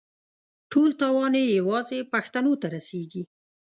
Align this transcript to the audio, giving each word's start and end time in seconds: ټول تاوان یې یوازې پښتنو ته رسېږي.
ټول 0.71 0.89
تاوان 1.01 1.33
یې 1.39 1.45
یوازې 1.57 1.99
پښتنو 2.13 2.53
ته 2.61 2.67
رسېږي. 2.75 3.23